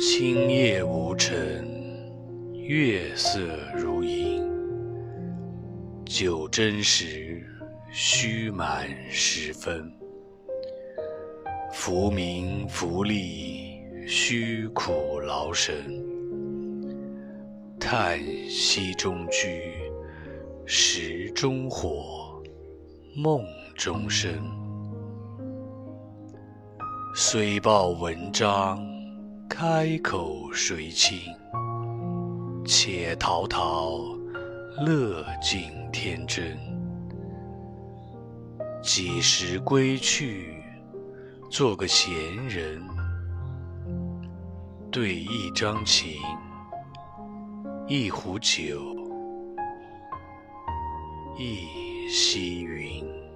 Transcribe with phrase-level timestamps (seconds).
[0.00, 1.66] 清夜无尘，
[2.54, 3.40] 月色
[3.74, 4.48] 如银。
[6.04, 7.44] 酒斟时，
[7.90, 9.92] 须满十分。
[11.72, 15.74] 浮名浮利，虚苦劳神。
[17.80, 19.72] 叹息中居，
[20.64, 22.40] 石中火，
[23.16, 23.42] 梦
[23.74, 24.32] 中生。
[27.16, 28.78] 虽报文章，
[29.48, 31.18] 开口谁倾？
[32.66, 33.98] 且陶陶，
[34.84, 36.56] 乐尽天真。
[38.82, 40.62] 几时归去，
[41.50, 42.12] 做个闲
[42.46, 42.80] 人，
[44.92, 46.20] 对一张琴，
[47.88, 48.94] 一壶酒，
[51.38, 53.27] 一溪云。